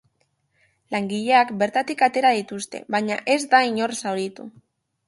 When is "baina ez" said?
2.97-3.41